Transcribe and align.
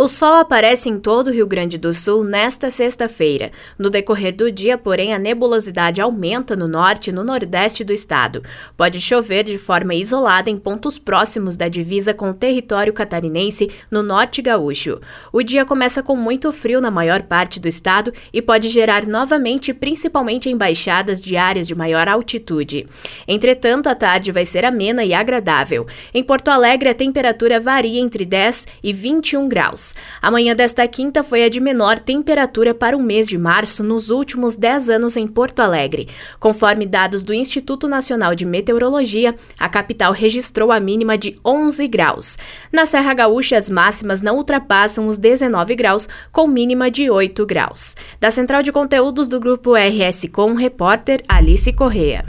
O 0.00 0.08
sol 0.08 0.36
aparece 0.36 0.88
em 0.88 0.98
todo 0.98 1.26
o 1.26 1.30
Rio 1.30 1.46
Grande 1.46 1.76
do 1.76 1.92
Sul 1.92 2.24
nesta 2.24 2.70
sexta-feira. 2.70 3.52
No 3.78 3.90
decorrer 3.90 4.34
do 4.34 4.50
dia, 4.50 4.78
porém, 4.78 5.12
a 5.12 5.18
nebulosidade 5.18 6.00
aumenta 6.00 6.56
no 6.56 6.66
norte 6.66 7.10
e 7.10 7.12
no 7.12 7.22
nordeste 7.22 7.84
do 7.84 7.92
estado. 7.92 8.42
Pode 8.78 8.98
chover 8.98 9.44
de 9.44 9.58
forma 9.58 9.94
isolada 9.94 10.48
em 10.48 10.56
pontos 10.56 10.98
próximos 10.98 11.54
da 11.54 11.68
divisa 11.68 12.14
com 12.14 12.30
o 12.30 12.34
território 12.34 12.94
catarinense 12.94 13.70
no 13.90 14.02
norte 14.02 14.40
gaúcho. 14.40 14.98
O 15.30 15.42
dia 15.42 15.66
começa 15.66 16.02
com 16.02 16.16
muito 16.16 16.50
frio 16.50 16.80
na 16.80 16.90
maior 16.90 17.24
parte 17.24 17.60
do 17.60 17.68
estado 17.68 18.10
e 18.32 18.40
pode 18.40 18.70
gerar 18.70 19.06
novamente, 19.06 19.74
principalmente 19.74 20.48
em 20.48 20.56
baixadas 20.56 21.20
de 21.20 21.36
áreas 21.36 21.66
de 21.66 21.74
maior 21.74 22.08
altitude. 22.08 22.86
Entretanto, 23.28 23.86
a 23.86 23.94
tarde 23.94 24.32
vai 24.32 24.46
ser 24.46 24.64
amena 24.64 25.04
e 25.04 25.12
agradável. 25.12 25.86
Em 26.14 26.24
Porto 26.24 26.48
Alegre, 26.48 26.88
a 26.88 26.94
temperatura 26.94 27.60
varia 27.60 28.00
entre 28.00 28.24
10 28.24 28.66
e 28.82 28.94
21 28.94 29.46
graus. 29.46 29.89
A 30.20 30.30
manhã 30.30 30.54
desta 30.54 30.86
quinta 30.86 31.22
foi 31.22 31.44
a 31.44 31.48
de 31.48 31.60
menor 31.60 31.98
temperatura 31.98 32.74
para 32.74 32.96
o 32.96 33.02
mês 33.02 33.28
de 33.28 33.38
março 33.38 33.82
nos 33.82 34.10
últimos 34.10 34.56
10 34.56 34.90
anos 34.90 35.16
em 35.16 35.26
Porto 35.26 35.60
Alegre. 35.60 36.08
Conforme 36.38 36.86
dados 36.86 37.24
do 37.24 37.32
Instituto 37.32 37.88
Nacional 37.88 38.34
de 38.34 38.44
Meteorologia, 38.44 39.34
a 39.58 39.68
capital 39.68 40.12
registrou 40.12 40.72
a 40.72 40.80
mínima 40.80 41.16
de 41.16 41.38
11 41.44 41.86
graus. 41.88 42.36
Na 42.72 42.84
Serra 42.84 43.14
Gaúcha, 43.14 43.56
as 43.56 43.70
máximas 43.70 44.22
não 44.22 44.36
ultrapassam 44.36 45.06
os 45.06 45.18
19 45.18 45.74
graus, 45.74 46.08
com 46.32 46.46
mínima 46.46 46.90
de 46.90 47.10
8 47.10 47.46
graus. 47.46 47.96
Da 48.18 48.30
Central 48.30 48.62
de 48.62 48.72
Conteúdos 48.72 49.28
do 49.28 49.38
Grupo 49.38 49.74
RS 49.74 50.28
Com, 50.32 50.54
repórter 50.54 51.22
Alice 51.28 51.72
Correa. 51.72 52.18